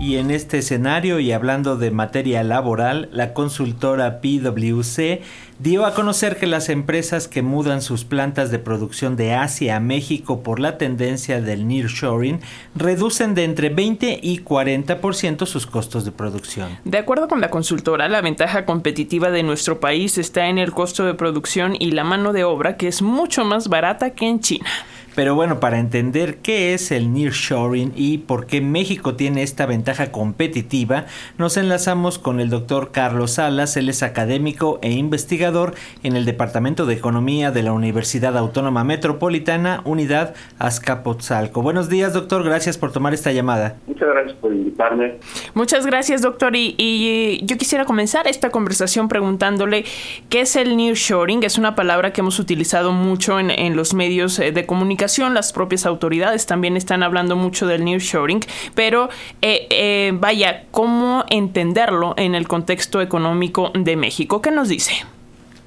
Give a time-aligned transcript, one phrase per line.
[0.00, 5.20] Y en este escenario y hablando de materia laboral, la consultora PwC
[5.58, 9.80] dio a conocer que las empresas que mudan sus plantas de producción de Asia a
[9.80, 12.40] México por la tendencia del nearshoring
[12.74, 16.78] reducen de entre 20 y 40% sus costos de producción.
[16.86, 21.04] De acuerdo con la consultora, la ventaja competitiva de nuestro país está en el costo
[21.04, 24.70] de producción y la mano de obra que es mucho más barata que en China.
[25.14, 30.12] Pero bueno, para entender qué es el nearshoring y por qué México tiene esta ventaja
[30.12, 31.06] competitiva,
[31.36, 36.86] nos enlazamos con el doctor Carlos Salas, él es académico e investigador en el Departamento
[36.86, 41.60] de Economía de la Universidad Autónoma Metropolitana, Unidad Azcapotzalco.
[41.60, 43.76] Buenos días, doctor, gracias por tomar esta llamada.
[43.88, 45.16] Muchas gracias por invitarme.
[45.54, 49.84] Muchas gracias, doctor, y, y yo quisiera comenzar esta conversación preguntándole
[50.28, 54.38] qué es el nearshoring, es una palabra que hemos utilizado mucho en, en los medios
[54.38, 58.40] eh, de comunicación las propias autoridades también están hablando mucho del nearshoring,
[58.74, 59.08] pero
[59.42, 64.40] eh, eh, vaya, ¿cómo entenderlo en el contexto económico de México?
[64.40, 64.92] ¿Qué nos dice?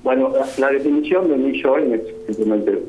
[0.04, 2.82] Bueno, la, definición de nearshoring es simplemente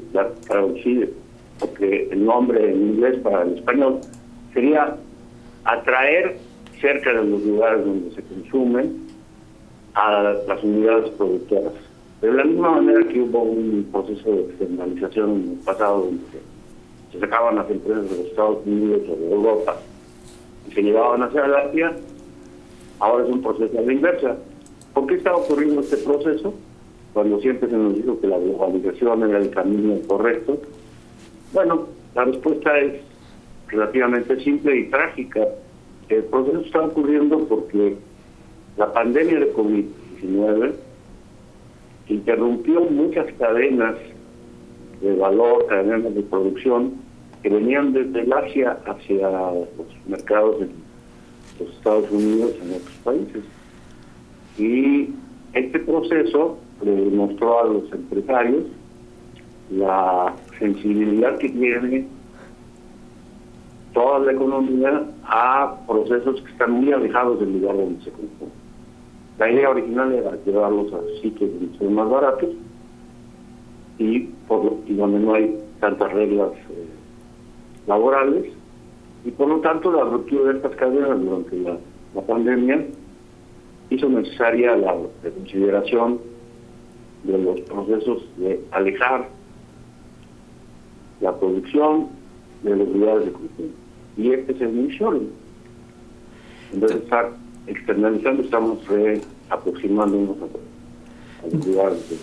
[0.46, 1.12] traducir,
[1.58, 4.00] porque el nombre en inglés para el español
[4.52, 4.96] sería
[5.64, 6.38] atraer
[6.80, 9.04] cerca de los lugares donde se consumen
[9.94, 11.72] a las unidades productoras.
[12.20, 16.10] De la misma manera que hubo un proceso de externalización en el pasado
[17.14, 19.76] se sacaban las empresas de los Estados Unidos o de Europa
[20.68, 21.96] y se llevaban hacia Asia,
[22.98, 24.36] ahora es un proceso a la inversa.
[24.92, 26.54] ¿Por qué está ocurriendo este proceso?
[27.12, 30.60] Cuando siempre se nos dijo que la globalización era el camino correcto.
[31.52, 33.00] Bueno, la respuesta es
[33.68, 35.46] relativamente simple y trágica.
[36.08, 37.96] El proceso está ocurriendo porque
[38.76, 40.72] la pandemia de COVID-19
[42.08, 43.94] interrumpió muchas cadenas
[45.00, 47.03] de valor, cadenas de producción
[47.44, 49.68] que venían desde el Asia hacia los
[50.08, 50.68] mercados de
[51.60, 53.44] los Estados Unidos en otros países.
[54.56, 55.10] Y
[55.52, 58.62] este proceso le demostró a los empresarios
[59.70, 62.06] la sensibilidad que tiene
[63.92, 68.52] toda la economía a procesos que están muy alejados del lugar donde se consume.
[69.38, 72.48] La idea original era llevarlos a sitios donde son más baratos
[73.98, 77.03] y, por, y donde no hay tantas reglas eh,
[77.86, 78.52] laborales
[79.24, 81.78] y por lo tanto la ruptura de estas cadenas durante la,
[82.26, 82.86] pandemia
[83.90, 86.20] hizo necesaria la consideración
[87.24, 89.28] de los procesos de alejar
[91.20, 92.08] la producción
[92.62, 93.68] de los lugares de consumo.
[94.16, 95.30] Y este es el nearshoring.
[96.72, 97.32] Entonces, estar
[97.66, 98.78] externalizando, estamos
[99.50, 102.16] aproximándonos a, los lugares de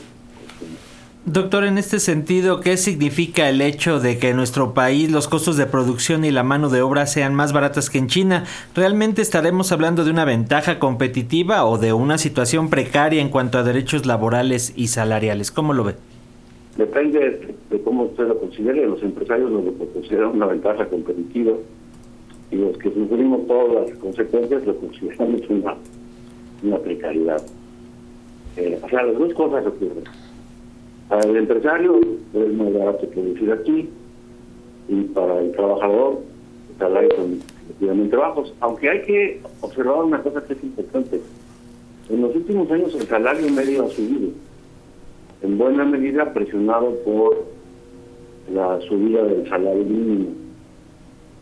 [1.25, 5.55] Doctor, en este sentido, ¿qué significa el hecho de que en nuestro país los costos
[5.55, 8.45] de producción y la mano de obra sean más baratas que en China?
[8.73, 13.63] ¿Realmente estaremos hablando de una ventaja competitiva o de una situación precaria en cuanto a
[13.63, 15.51] derechos laborales y salariales?
[15.51, 15.93] ¿Cómo lo ve?
[16.75, 18.87] Depende de cómo usted lo considere.
[18.87, 19.61] Los empresarios lo
[19.93, 21.53] consideran una ventaja competitiva
[22.49, 25.41] y los que sufrimos todas las consecuencias lo consideramos
[26.63, 27.43] una, precariedad.
[28.57, 30.03] Eh, o sea, las dos cosas ocurren.
[31.11, 31.99] Para el empresario
[32.33, 33.89] es más barato producir aquí
[34.87, 36.19] y para el trabajador
[36.71, 38.53] el salario son relativamente bajos.
[38.61, 41.19] Aunque hay que observar una cosa que es importante.
[42.09, 44.29] En los últimos años el salario medio ha subido,
[45.41, 47.43] en buena medida presionado por
[48.53, 50.27] la subida del salario mínimo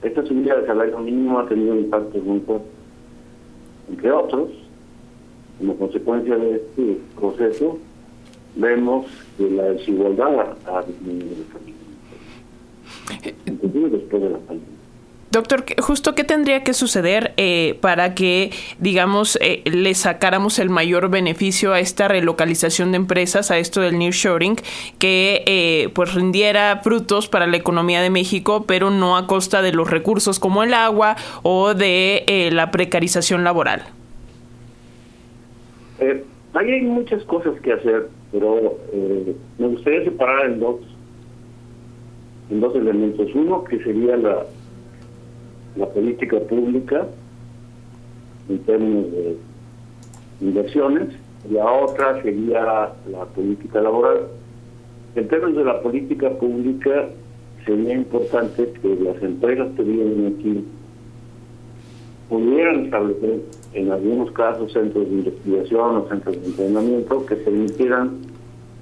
[0.01, 2.65] esta subida del salario mínimo ha tenido un impacto muy fuerte.
[3.87, 4.49] Entre otros,
[5.59, 7.77] como consecuencia de este proceso,
[8.55, 11.45] vemos que la desigualdad ha disminuido
[13.89, 14.79] después de la pandemia.
[15.31, 21.11] Doctor, justo qué tendría que suceder eh, para que, digamos, eh, le sacáramos el mayor
[21.11, 24.55] beneficio a esta relocalización de empresas, a esto del nearshoring,
[24.97, 29.71] que eh, pues rindiera frutos para la economía de México, pero no a costa de
[29.71, 33.83] los recursos como el agua o de la precarización laboral.
[35.99, 38.77] ahí hay muchas cosas que hacer, pero
[39.57, 40.77] me gustaría separar en dos,
[42.49, 43.27] en dos elementos.
[43.33, 44.45] Uno que sería la
[45.75, 47.07] la política pública
[48.49, 49.37] en términos de
[50.41, 51.09] inversiones,
[51.49, 54.27] la otra sería la política laboral.
[55.15, 57.09] En términos de la política pública,
[57.65, 60.65] sería importante que las empresas que vienen aquí
[62.27, 63.41] pudieran establecer
[63.73, 68.17] en algunos casos centros de investigación o centros de entrenamiento que permitieran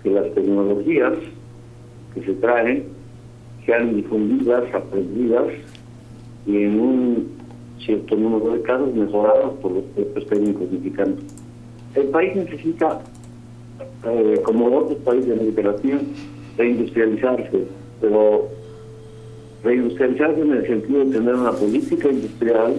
[0.03, 1.13] que las tecnologías
[2.13, 2.85] que se traen
[3.65, 5.47] sean difundidas, aprendidas
[6.45, 7.27] y en un
[7.85, 11.19] cierto número de casos mejorados por los propios técnicos mexicanos.
[11.95, 13.01] El país necesita,
[14.05, 15.99] eh, como otros países de América Latina,
[16.57, 17.65] reindustrializarse,
[17.99, 18.47] pero
[19.63, 22.75] reindustrializarse en el sentido de tener una política industrial,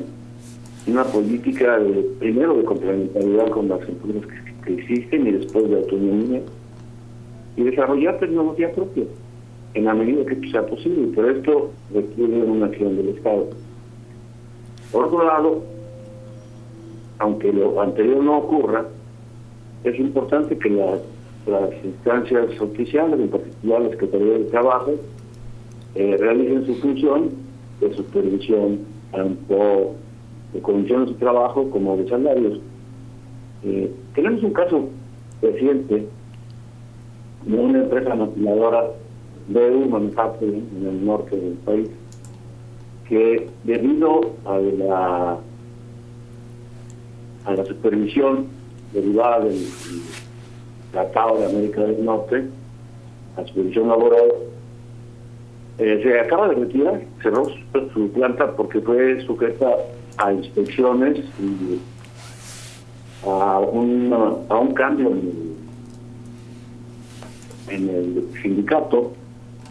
[0.89, 4.23] una política de, primero de complementariedad con las empresas
[4.65, 6.43] que, existen y después de autonomía,
[7.57, 9.05] y desarrollar tecnología propia
[9.75, 13.49] en la medida que sea posible, pero esto requiere una acción del Estado.
[14.93, 15.63] Por otro lado,
[17.19, 18.87] aunque lo anterior no ocurra,
[19.85, 21.01] es importante que las,
[21.83, 24.93] instancias oficiales, en particular las Secretaría de Trabajo,
[25.95, 27.31] eh, realicen su función
[27.81, 28.81] de supervisión
[29.13, 29.95] tanto
[30.53, 32.61] de condiciones de trabajo como de salarios.
[33.65, 34.89] Eh, tenemos un caso
[35.43, 36.07] reciente
[37.45, 38.91] de una empresa maquiladora
[39.49, 41.89] de un Manufacturing en el norte del país
[43.09, 45.39] que debido a la
[47.49, 48.47] a la supervisión
[48.93, 49.67] derivada del
[50.93, 52.45] Tratado de América del Norte,
[53.37, 54.33] la supervisión laboral,
[55.79, 57.47] eh, se acaba de retirar, cerró
[57.95, 59.77] su, planta porque fue sujeta
[60.19, 61.79] a inspecciones y
[63.27, 63.59] a, a
[64.59, 65.13] un cambio
[67.69, 69.13] en el sindicato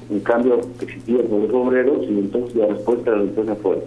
[0.10, 3.84] un cambio que existía por los obreros y entonces la respuesta de la empresa fue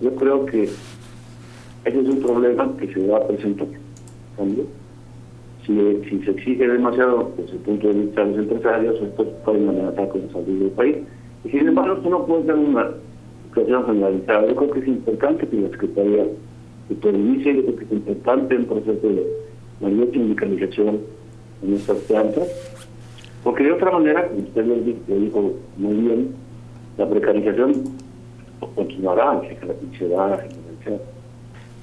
[0.00, 3.68] Yo creo que ese es un problema que se va a presentar.
[5.66, 5.74] Si,
[6.08, 10.08] si se exige demasiado desde el punto de vista de los empresarios, esto puede amenazar
[10.08, 10.96] con salud del país.
[11.44, 12.90] Y sin embargo, esto no puede ser una
[13.52, 14.46] situación generalizada.
[14.46, 16.26] Yo creo que es importante que la Secretaría
[16.88, 19.26] supervise, yo creo que es importante el proceso de
[19.80, 21.00] mayor sindicalización
[21.62, 22.48] en estas plantas
[23.44, 24.76] porque de otra manera, como usted lo
[25.18, 26.28] dijo muy bien,
[26.96, 27.72] la precarización
[28.74, 29.42] continuará
[29.98, 31.11] se va a generalizar.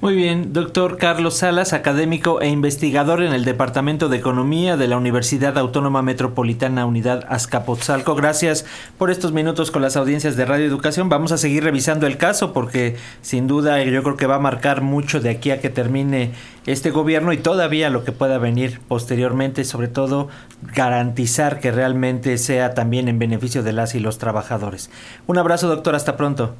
[0.00, 4.96] Muy bien, doctor Carlos Salas, académico e investigador en el Departamento de Economía de la
[4.96, 8.14] Universidad Autónoma Metropolitana Unidad Azcapotzalco.
[8.14, 8.64] Gracias
[8.96, 11.10] por estos minutos con las audiencias de Radio Educación.
[11.10, 14.80] Vamos a seguir revisando el caso porque sin duda yo creo que va a marcar
[14.80, 16.30] mucho de aquí a que termine
[16.64, 20.28] este gobierno y todavía lo que pueda venir posteriormente, sobre todo
[20.74, 24.90] garantizar que realmente sea también en beneficio de las y los trabajadores.
[25.26, 26.54] Un abrazo, doctor, hasta pronto.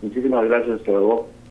[0.00, 1.41] Muchísimas gracias, luego.